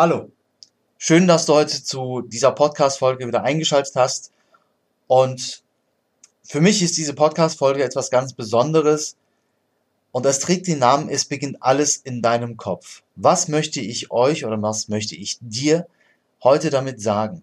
Hallo, 0.00 0.30
schön, 0.96 1.26
dass 1.26 1.46
du 1.46 1.54
heute 1.54 1.82
zu 1.82 2.20
dieser 2.20 2.52
Podcast-Folge 2.52 3.26
wieder 3.26 3.42
eingeschaltet 3.42 3.96
hast. 3.96 4.30
Und 5.08 5.64
für 6.44 6.60
mich 6.60 6.84
ist 6.84 6.96
diese 6.96 7.14
Podcast-Folge 7.14 7.82
etwas 7.82 8.08
ganz 8.08 8.32
Besonderes. 8.32 9.16
Und 10.12 10.24
es 10.24 10.38
trägt 10.38 10.68
den 10.68 10.78
Namen, 10.78 11.08
es 11.08 11.24
beginnt 11.24 11.60
alles 11.64 11.96
in 11.96 12.22
deinem 12.22 12.56
Kopf. 12.56 13.02
Was 13.16 13.48
möchte 13.48 13.80
ich 13.80 14.12
euch 14.12 14.44
oder 14.44 14.62
was 14.62 14.86
möchte 14.86 15.16
ich 15.16 15.38
dir 15.40 15.88
heute 16.44 16.70
damit 16.70 17.02
sagen? 17.02 17.42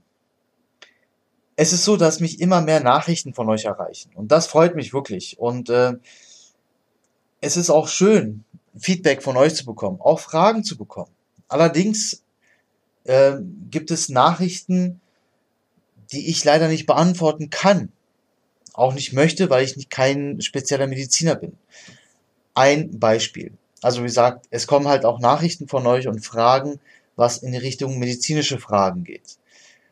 Es 1.58 1.74
ist 1.74 1.84
so, 1.84 1.98
dass 1.98 2.22
mich 2.22 2.40
immer 2.40 2.62
mehr 2.62 2.80
Nachrichten 2.80 3.34
von 3.34 3.50
euch 3.50 3.66
erreichen. 3.66 4.12
Und 4.16 4.32
das 4.32 4.48
freut 4.48 4.76
mich 4.76 4.94
wirklich. 4.94 5.38
Und 5.40 5.70
äh, 5.70 5.96
es 7.42 7.58
ist 7.58 7.70
auch 7.70 7.90
schön, 7.90 8.46
Feedback 8.78 9.24
von 9.24 9.36
euch 9.36 9.56
zu 9.56 9.66
bekommen, 9.66 10.00
auch 10.00 10.22
Fragen 10.22 10.64
zu 10.64 10.78
bekommen. 10.78 11.12
Allerdings 11.50 12.22
äh, 13.06 13.38
gibt 13.72 13.92
es 13.92 14.10
Nachrichten, 14.10 15.00
die 16.12 16.30
ich 16.30 16.44
leider 16.44 16.68
nicht 16.68 16.86
beantworten 16.86 17.50
kann. 17.50 17.92
Auch 18.74 18.94
nicht 18.94 19.14
möchte, 19.14 19.50
weil 19.50 19.64
ich 19.64 19.78
nicht 19.78 19.90
kein 19.90 20.42
spezieller 20.42 20.88
Mediziner 20.88 21.36
bin. 21.36 21.58
Ein 22.54 23.00
Beispiel. 23.00 23.54
Also 23.82 24.02
wie 24.02 24.08
gesagt, 24.08 24.48
es 24.50 24.68
kommen 24.68 24.88
halt 24.88 25.06
auch 25.06 25.20
Nachrichten 25.20 25.68
von 25.68 25.86
euch 25.88 26.08
und 26.08 26.26
Fragen, 26.26 26.80
was 27.16 27.38
in 27.38 27.52
die 27.52 27.58
Richtung 27.58 28.00
medizinische 28.00 28.60
Fragen 28.60 29.04
geht. 29.04 29.38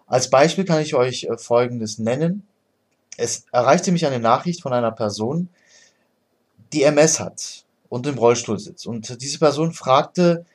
Als 0.08 0.30
Beispiel 0.30 0.66
kann 0.66 0.82
ich 0.82 0.96
euch 0.96 1.26
äh, 1.26 1.38
Folgendes 1.38 2.00
nennen. 2.00 2.46
Es 3.18 3.46
erreichte 3.52 3.92
mich 3.92 4.06
eine 4.06 4.20
Nachricht 4.20 4.62
von 4.62 4.74
einer 4.74 4.92
Person, 4.92 5.50
die 6.74 6.84
MS 6.84 7.20
hat 7.20 7.66
und 7.90 8.08
im 8.08 8.18
Rollstuhl 8.18 8.60
sitzt. 8.60 8.88
Und 8.88 9.22
diese 9.22 9.40
Person 9.40 9.72
fragte, 9.72 10.46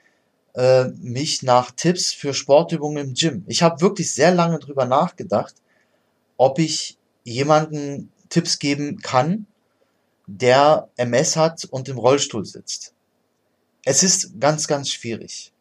äh, 0.58 0.88
mich 1.00 1.44
nach 1.44 1.70
Tipps 1.70 2.12
für 2.12 2.34
Sportübungen 2.34 3.08
im 3.08 3.14
Gym. 3.14 3.44
Ich 3.46 3.62
habe 3.62 3.80
wirklich 3.80 4.10
sehr 4.10 4.34
lange 4.34 4.58
drüber 4.58 4.86
nachgedacht, 4.86 5.54
ob 6.36 6.58
ich 6.58 6.98
jemanden 7.22 8.10
Tipps 8.28 8.58
geben 8.58 8.98
kann, 8.98 9.46
der 10.26 10.88
MS 10.96 11.36
hat 11.36 11.64
und 11.66 11.88
im 11.88 11.96
Rollstuhl 11.96 12.44
sitzt. 12.44 12.92
Es 13.84 14.02
ist 14.02 14.40
ganz, 14.40 14.66
ganz 14.66 14.90
schwierig. 14.90 15.52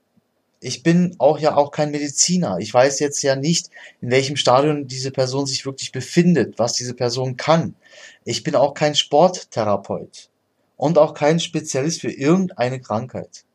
Ich 0.62 0.82
bin 0.82 1.16
auch 1.20 1.38
ja 1.38 1.56
auch 1.56 1.70
kein 1.70 1.92
Mediziner. 1.92 2.58
Ich 2.58 2.74
weiß 2.74 3.00
jetzt 3.00 3.22
ja 3.22 3.36
nicht, 3.36 3.70
in 4.02 4.10
welchem 4.10 4.36
Stadion 4.36 4.88
diese 4.88 5.12
Person 5.12 5.46
sich 5.46 5.68
wirklich 5.68 5.92
befindet, 5.92 6.58
was 6.58 6.74
diese 6.74 6.96
Person 6.96 7.38
kann. 7.38 7.76
Ich 8.26 8.42
bin 8.42 8.56
auch 8.56 8.74
kein 8.74 8.96
Sporttherapeut 8.96 10.32
und 10.76 10.98
auch 10.98 11.14
kein 11.14 11.40
Spezialist 11.40 12.02
für 12.02 12.12
irgendeine 12.12 12.82
Krankheit 12.82 13.46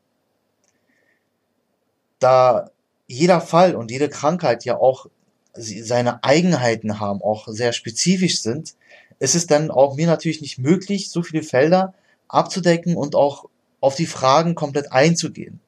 da 2.23 2.71
jeder 3.07 3.41
Fall 3.41 3.75
und 3.75 3.91
jede 3.91 4.09
Krankheit 4.09 4.65
ja 4.65 4.77
auch 4.77 5.07
seine 5.55 6.23
Eigenheiten 6.23 6.99
haben, 6.99 7.21
auch 7.21 7.47
sehr 7.47 7.73
spezifisch 7.73 8.41
sind, 8.41 8.75
ist 9.19 9.35
es 9.35 9.45
dann 9.45 9.69
auch 9.69 9.95
mir 9.95 10.07
natürlich 10.07 10.41
nicht 10.41 10.57
möglich, 10.57 11.09
so 11.09 11.21
viele 11.21 11.43
Felder 11.43 11.93
abzudecken 12.27 12.95
und 12.95 13.15
auch 13.15 13.45
auf 13.79 13.95
die 13.95 14.07
Fragen 14.07 14.55
komplett 14.55 14.91
einzugehen, 14.91 15.59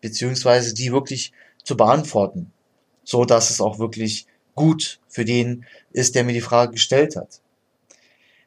beziehungsweise 0.00 0.74
die 0.74 0.92
wirklich 0.92 1.32
zu 1.62 1.76
beantworten, 1.76 2.52
so 3.04 3.24
dass 3.24 3.50
es 3.50 3.60
auch 3.60 3.78
wirklich 3.78 4.26
gut 4.54 5.00
für 5.08 5.24
den 5.24 5.66
ist, 5.92 6.14
der 6.14 6.24
mir 6.24 6.32
die 6.32 6.40
Frage 6.40 6.72
gestellt 6.72 7.16
hat. 7.16 7.40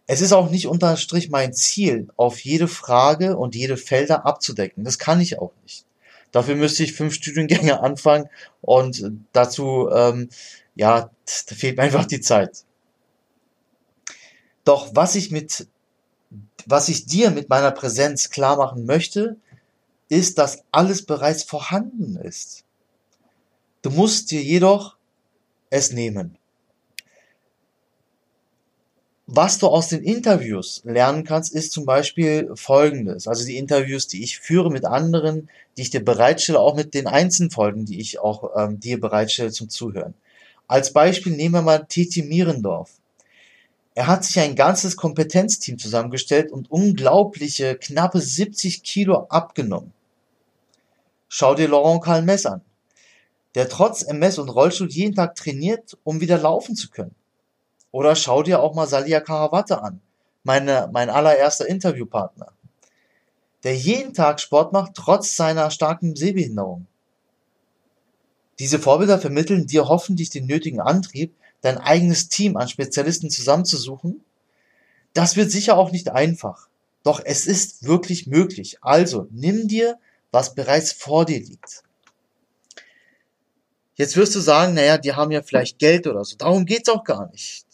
Es 0.07 0.21
ist 0.21 0.31
auch 0.31 0.49
nicht 0.49 0.67
unter 0.67 0.95
Strich 0.95 1.29
mein 1.29 1.53
Ziel, 1.53 2.07
auf 2.15 2.39
jede 2.39 2.69
Frage 2.69 3.37
und 3.37 3.55
jede 3.55 3.75
Felder 3.75 4.25
abzudecken. 4.25 4.85
Das 4.85 4.97
kann 4.97 5.19
ich 5.19 5.37
auch 5.39 5.51
nicht. 5.63 5.86
Dafür 6.31 6.55
müsste 6.55 6.83
ich 6.83 6.93
fünf 6.93 7.13
Studiengänge 7.13 7.79
anfangen 7.81 8.29
und 8.61 9.11
dazu, 9.33 9.89
ähm, 9.91 10.29
ja, 10.75 11.09
da 11.49 11.55
fehlt 11.55 11.77
mir 11.77 11.83
einfach 11.83 12.05
die 12.05 12.21
Zeit. 12.21 12.63
Doch 14.63 14.91
was 14.93 15.15
ich 15.15 15.31
mit, 15.31 15.67
was 16.65 16.89
ich 16.89 17.05
dir 17.05 17.31
mit 17.31 17.49
meiner 17.49 17.71
Präsenz 17.71 18.29
klar 18.29 18.57
machen 18.57 18.85
möchte, 18.85 19.37
ist, 20.09 20.37
dass 20.37 20.63
alles 20.71 21.05
bereits 21.05 21.43
vorhanden 21.43 22.17
ist. 22.17 22.65
Du 23.81 23.89
musst 23.89 24.31
dir 24.31 24.41
jedoch 24.41 24.97
es 25.69 25.91
nehmen. 25.91 26.37
Was 29.29 29.57
du 29.57 29.67
aus 29.67 29.89
den 29.89 30.03
Interviews 30.03 30.81
lernen 30.85 31.25
kannst, 31.25 31.53
ist 31.53 31.73
zum 31.73 31.83
Beispiel 31.83 32.49
Folgendes. 32.55 33.27
Also 33.27 33.45
die 33.45 33.57
Interviews, 33.57 34.07
die 34.07 34.23
ich 34.23 34.39
führe 34.39 34.71
mit 34.71 34.85
anderen, 34.85 35.49
die 35.75 35.81
ich 35.81 35.89
dir 35.89 36.03
bereitstelle, 36.03 36.61
auch 36.61 36.77
mit 36.77 36.93
den 36.93 37.07
Einzelfolgen, 37.07 37.83
die 37.83 37.99
ich 37.99 38.19
auch 38.19 38.51
ähm, 38.55 38.79
dir 38.79 39.01
bereitstelle 39.01 39.51
zum 39.51 39.67
Zuhören. 39.67 40.13
Als 40.69 40.93
Beispiel 40.93 41.33
nehmen 41.33 41.55
wir 41.55 41.61
mal 41.61 41.79
Titi 41.79 42.21
Mierendorf. 42.23 42.91
Er 43.95 44.07
hat 44.07 44.23
sich 44.23 44.39
ein 44.39 44.55
ganzes 44.55 44.95
Kompetenzteam 44.95 45.77
zusammengestellt 45.77 46.49
und 46.49 46.71
unglaubliche 46.71 47.75
knappe 47.75 48.21
70 48.21 48.81
Kilo 48.81 49.27
abgenommen. 49.27 49.91
Schau 51.27 51.53
dir 51.53 51.67
Laurent 51.67 52.01
Calmes 52.01 52.45
an, 52.45 52.61
der 53.55 53.67
trotz 53.67 54.03
MS 54.03 54.37
und 54.37 54.47
Rollstuhl 54.47 54.89
jeden 54.89 55.15
Tag 55.15 55.35
trainiert, 55.35 55.97
um 56.05 56.21
wieder 56.21 56.37
laufen 56.37 56.77
zu 56.77 56.89
können. 56.89 57.13
Oder 57.97 58.15
schau 58.15 58.43
dir 58.43 58.59
auch 58.59 58.75
mal 58.75 58.85
Salia 58.85 59.21
Karawatte 59.21 59.81
an, 59.81 60.01
meine, 60.43 60.87
mein 60.93 61.09
allererster 61.09 61.65
Interviewpartner, 61.65 62.53
der 63.63 63.75
jeden 63.75 64.13
Tag 64.13 64.39
Sport 64.39 64.71
macht, 64.71 64.91
trotz 64.93 65.35
seiner 65.35 65.71
starken 65.71 66.15
Sehbehinderung. 66.15 66.85
Diese 68.59 68.77
Vorbilder 68.77 69.17
vermitteln 69.17 69.65
dir 69.65 69.87
hoffentlich 69.87 70.29
den 70.29 70.45
nötigen 70.45 70.79
Antrieb, 70.79 71.33
dein 71.61 71.79
eigenes 71.79 72.29
Team 72.29 72.55
an 72.55 72.69
Spezialisten 72.69 73.31
zusammenzusuchen. 73.31 74.23
Das 75.15 75.35
wird 75.35 75.49
sicher 75.49 75.75
auch 75.75 75.91
nicht 75.91 76.11
einfach. 76.11 76.67
Doch 77.01 77.19
es 77.25 77.47
ist 77.47 77.83
wirklich 77.83 78.27
möglich. 78.27 78.77
Also 78.81 79.27
nimm 79.31 79.67
dir, 79.67 79.97
was 80.29 80.53
bereits 80.53 80.91
vor 80.91 81.25
dir 81.25 81.39
liegt. 81.39 81.81
Jetzt 83.95 84.15
wirst 84.17 84.35
du 84.35 84.39
sagen, 84.39 84.75
naja, 84.75 84.99
die 84.99 85.13
haben 85.13 85.31
ja 85.31 85.41
vielleicht 85.41 85.79
Geld 85.79 86.05
oder 86.05 86.23
so. 86.23 86.37
Darum 86.37 86.67
geht's 86.67 86.89
auch 86.89 87.03
gar 87.03 87.31
nicht 87.31 87.66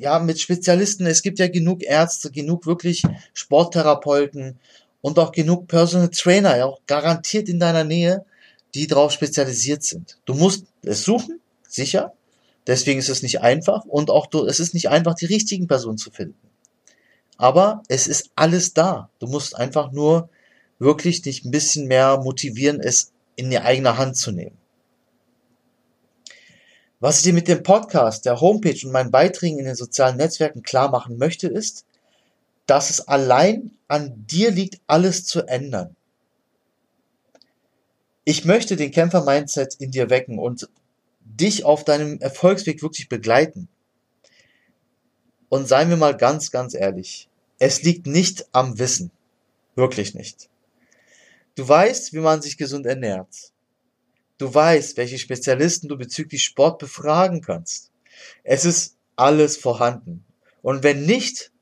ja, 0.00 0.18
mit 0.18 0.40
Spezialisten, 0.40 1.06
es 1.06 1.22
gibt 1.22 1.38
ja 1.38 1.48
genug 1.48 1.82
Ärzte, 1.82 2.30
genug 2.30 2.66
wirklich 2.66 3.02
Sporttherapeuten 3.34 4.58
und 5.02 5.18
auch 5.18 5.30
genug 5.30 5.68
Personal 5.68 6.08
Trainer, 6.08 6.56
ja, 6.56 6.64
auch 6.64 6.80
garantiert 6.86 7.48
in 7.48 7.60
deiner 7.60 7.84
Nähe, 7.84 8.24
die 8.74 8.86
darauf 8.86 9.12
spezialisiert 9.12 9.82
sind. 9.82 10.18
Du 10.24 10.34
musst 10.34 10.64
es 10.82 11.04
suchen, 11.04 11.40
sicher. 11.68 12.14
Deswegen 12.66 12.98
ist 12.98 13.10
es 13.10 13.22
nicht 13.22 13.40
einfach 13.42 13.84
und 13.84 14.10
auch 14.10 14.26
du, 14.26 14.46
es 14.46 14.58
ist 14.58 14.74
nicht 14.74 14.88
einfach, 14.88 15.14
die 15.14 15.26
richtigen 15.26 15.66
Personen 15.66 15.98
zu 15.98 16.10
finden. 16.10 16.38
Aber 17.36 17.82
es 17.88 18.06
ist 18.06 18.30
alles 18.36 18.74
da. 18.74 19.10
Du 19.18 19.26
musst 19.26 19.56
einfach 19.56 19.92
nur 19.92 20.30
wirklich 20.78 21.20
dich 21.22 21.44
ein 21.44 21.50
bisschen 21.50 21.88
mehr 21.88 22.18
motivieren, 22.18 22.80
es 22.80 23.12
in 23.36 23.50
die 23.50 23.58
eigene 23.58 23.98
Hand 23.98 24.16
zu 24.16 24.30
nehmen. 24.30 24.56
Was 27.02 27.16
ich 27.16 27.22
dir 27.22 27.32
mit 27.32 27.48
dem 27.48 27.62
Podcast, 27.62 28.26
der 28.26 28.42
Homepage 28.42 28.78
und 28.84 28.92
meinen 28.92 29.10
Beiträgen 29.10 29.58
in 29.58 29.64
den 29.64 29.74
sozialen 29.74 30.18
Netzwerken 30.18 30.62
klar 30.62 30.90
machen 30.90 31.16
möchte, 31.16 31.48
ist, 31.48 31.86
dass 32.66 32.90
es 32.90 33.08
allein 33.08 33.70
an 33.88 34.26
dir 34.26 34.50
liegt, 34.50 34.80
alles 34.86 35.24
zu 35.24 35.40
ändern. 35.48 35.96
Ich 38.24 38.44
möchte 38.44 38.76
den 38.76 38.90
Kämpfer-Mindset 38.90 39.76
in 39.76 39.90
dir 39.90 40.10
wecken 40.10 40.38
und 40.38 40.68
dich 41.20 41.64
auf 41.64 41.84
deinem 41.84 42.20
Erfolgsweg 42.20 42.82
wirklich 42.82 43.08
begleiten. 43.08 43.68
Und 45.48 45.68
seien 45.68 45.88
wir 45.88 45.96
mal 45.96 46.16
ganz, 46.16 46.50
ganz 46.50 46.74
ehrlich, 46.74 47.28
es 47.58 47.82
liegt 47.82 48.06
nicht 48.06 48.46
am 48.52 48.78
Wissen. 48.78 49.10
Wirklich 49.74 50.14
nicht. 50.14 50.50
Du 51.54 51.66
weißt, 51.66 52.12
wie 52.12 52.18
man 52.18 52.42
sich 52.42 52.58
gesund 52.58 52.84
ernährt. 52.84 53.52
Du 54.40 54.54
weißt, 54.54 54.96
welche 54.96 55.18
Spezialisten 55.18 55.86
du 55.86 55.98
bezüglich 55.98 56.42
Sport 56.44 56.78
befragen 56.78 57.42
kannst. 57.42 57.90
Es 58.42 58.64
ist 58.64 58.96
alles 59.14 59.58
vorhanden. 59.58 60.24
Und 60.62 60.82
wenn 60.82 61.04
nicht, 61.04 61.52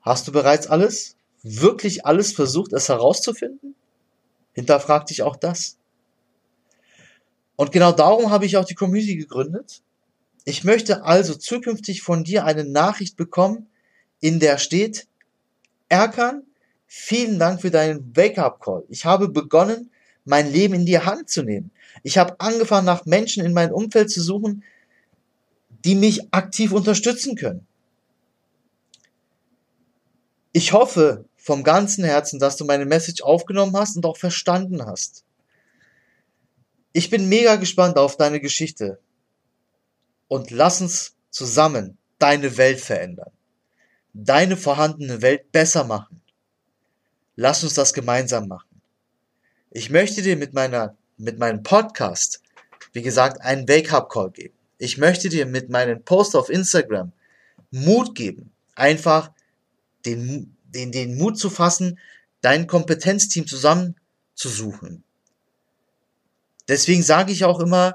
hast 0.00 0.28
du 0.28 0.32
bereits 0.32 0.68
alles, 0.68 1.16
wirklich 1.42 2.06
alles 2.06 2.32
versucht, 2.32 2.72
es 2.72 2.88
herauszufinden? 2.88 3.74
Hinterfrag 4.52 5.06
dich 5.06 5.22
auch 5.22 5.34
das. 5.34 5.76
Und 7.56 7.72
genau 7.72 7.90
darum 7.90 8.30
habe 8.30 8.46
ich 8.46 8.56
auch 8.56 8.64
die 8.64 8.76
Community 8.76 9.16
gegründet. 9.16 9.82
Ich 10.44 10.62
möchte 10.62 11.02
also 11.02 11.34
zukünftig 11.34 12.02
von 12.02 12.22
dir 12.22 12.44
eine 12.44 12.62
Nachricht 12.62 13.16
bekommen, 13.16 13.66
in 14.20 14.38
der 14.38 14.56
steht, 14.56 15.08
Erkan, 15.88 16.44
vielen 16.86 17.40
Dank 17.40 17.60
für 17.60 17.72
deinen 17.72 18.16
Wake-up-Call. 18.16 18.84
Ich 18.88 19.04
habe 19.04 19.28
begonnen, 19.28 19.90
mein 20.24 20.50
Leben 20.50 20.74
in 20.74 20.86
die 20.86 20.98
Hand 20.98 21.28
zu 21.28 21.42
nehmen. 21.42 21.70
Ich 22.02 22.18
habe 22.18 22.38
angefangen, 22.40 22.86
nach 22.86 23.04
Menschen 23.06 23.44
in 23.44 23.52
meinem 23.52 23.72
Umfeld 23.72 24.10
zu 24.10 24.22
suchen, 24.22 24.64
die 25.84 25.94
mich 25.94 26.32
aktiv 26.32 26.72
unterstützen 26.72 27.36
können. 27.36 27.66
Ich 30.52 30.72
hoffe 30.72 31.24
vom 31.36 31.64
ganzen 31.64 32.04
Herzen, 32.04 32.38
dass 32.38 32.56
du 32.56 32.64
meine 32.64 32.84
Message 32.84 33.22
aufgenommen 33.22 33.76
hast 33.76 33.96
und 33.96 34.06
auch 34.06 34.16
verstanden 34.16 34.86
hast. 34.86 35.24
Ich 36.92 37.10
bin 37.10 37.28
mega 37.28 37.56
gespannt 37.56 37.96
auf 37.96 38.16
deine 38.16 38.40
Geschichte. 38.40 39.00
Und 40.28 40.50
lass 40.50 40.80
uns 40.80 41.14
zusammen 41.30 41.98
deine 42.18 42.56
Welt 42.58 42.80
verändern. 42.80 43.32
Deine 44.14 44.56
vorhandene 44.56 45.22
Welt 45.22 45.50
besser 45.52 45.84
machen. 45.84 46.20
Lass 47.34 47.64
uns 47.64 47.74
das 47.74 47.94
gemeinsam 47.94 48.46
machen. 48.46 48.71
Ich 49.74 49.88
möchte 49.88 50.20
dir 50.20 50.36
mit 50.36 50.52
meiner, 50.52 50.96
mit 51.16 51.38
meinem 51.38 51.62
Podcast, 51.62 52.42
wie 52.92 53.00
gesagt, 53.00 53.40
einen 53.40 53.66
Wake-up-Call 53.66 54.30
geben. 54.30 54.54
Ich 54.76 54.98
möchte 54.98 55.30
dir 55.30 55.46
mit 55.46 55.70
meinen 55.70 56.04
Posts 56.04 56.34
auf 56.34 56.50
Instagram 56.50 57.12
Mut 57.70 58.14
geben. 58.14 58.52
Einfach 58.74 59.32
den, 60.04 60.54
den, 60.64 60.92
den 60.92 61.16
Mut 61.16 61.38
zu 61.38 61.48
fassen, 61.48 61.98
dein 62.42 62.66
Kompetenzteam 62.66 63.46
zusammenzusuchen. 63.46 65.04
Deswegen 66.68 67.02
sage 67.02 67.32
ich 67.32 67.44
auch 67.44 67.60
immer, 67.60 67.94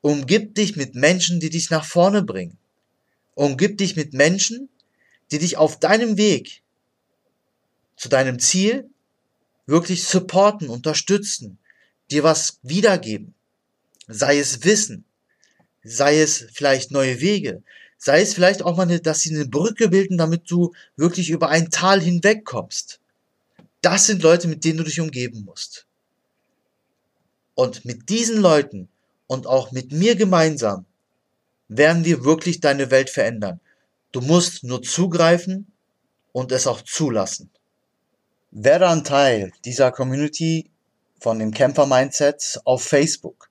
umgib 0.00 0.54
dich 0.54 0.76
mit 0.76 0.94
Menschen, 0.94 1.40
die 1.40 1.50
dich 1.50 1.70
nach 1.70 1.84
vorne 1.84 2.22
bringen. 2.22 2.56
Umgib 3.34 3.78
dich 3.78 3.96
mit 3.96 4.12
Menschen, 4.12 4.68
die 5.32 5.40
dich 5.40 5.56
auf 5.56 5.80
deinem 5.80 6.16
Weg 6.16 6.62
zu 7.96 8.08
deinem 8.08 8.38
Ziel 8.38 8.88
wirklich 9.68 10.04
supporten, 10.04 10.68
unterstützen, 10.70 11.58
dir 12.10 12.24
was 12.24 12.58
wiedergeben. 12.62 13.34
Sei 14.08 14.38
es 14.38 14.64
Wissen, 14.64 15.04
sei 15.84 16.20
es 16.20 16.46
vielleicht 16.52 16.90
neue 16.90 17.20
Wege, 17.20 17.62
sei 17.98 18.22
es 18.22 18.32
vielleicht 18.32 18.62
auch 18.62 18.76
mal, 18.76 18.84
eine, 18.84 19.00
dass 19.00 19.20
sie 19.20 19.34
eine 19.34 19.46
Brücke 19.46 19.88
bilden, 19.90 20.16
damit 20.16 20.50
du 20.50 20.72
wirklich 20.96 21.28
über 21.28 21.50
ein 21.50 21.70
Tal 21.70 22.00
hinwegkommst. 22.00 22.98
Das 23.82 24.06
sind 24.06 24.22
Leute, 24.22 24.48
mit 24.48 24.64
denen 24.64 24.78
du 24.78 24.84
dich 24.84 25.00
umgeben 25.00 25.44
musst. 25.44 25.86
Und 27.54 27.84
mit 27.84 28.08
diesen 28.08 28.40
Leuten 28.40 28.88
und 29.26 29.46
auch 29.46 29.70
mit 29.70 29.92
mir 29.92 30.16
gemeinsam 30.16 30.86
werden 31.68 32.06
wir 32.06 32.24
wirklich 32.24 32.60
deine 32.60 32.90
Welt 32.90 33.10
verändern. 33.10 33.60
Du 34.12 34.22
musst 34.22 34.64
nur 34.64 34.82
zugreifen 34.82 35.70
und 36.32 36.52
es 36.52 36.66
auch 36.66 36.80
zulassen. 36.80 37.50
Werde 38.50 38.88
ein 38.88 39.04
Teil 39.04 39.52
dieser 39.64 39.92
Community 39.92 40.70
von 41.20 41.38
dem 41.38 41.52
Kämpfer 41.52 41.86
Mindset 41.86 42.60
auf 42.64 42.82
Facebook. 42.82 43.50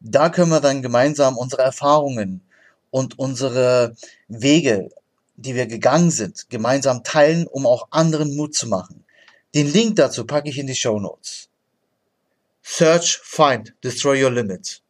Da 0.00 0.30
können 0.30 0.50
wir 0.50 0.60
dann 0.60 0.82
gemeinsam 0.82 1.38
unsere 1.38 1.62
Erfahrungen 1.62 2.42
und 2.90 3.18
unsere 3.18 3.94
Wege, 4.28 4.90
die 5.36 5.54
wir 5.54 5.66
gegangen 5.66 6.10
sind, 6.10 6.50
gemeinsam 6.50 7.04
teilen, 7.04 7.46
um 7.46 7.66
auch 7.66 7.86
anderen 7.90 8.34
Mut 8.36 8.54
zu 8.54 8.66
machen. 8.66 9.04
Den 9.54 9.70
Link 9.70 9.96
dazu 9.96 10.26
packe 10.26 10.48
ich 10.48 10.58
in 10.58 10.66
die 10.66 10.74
Show 10.74 10.98
Notes. 10.98 11.48
Search, 12.62 13.18
find, 13.22 13.74
destroy 13.84 14.24
your 14.24 14.30
limits. 14.30 14.81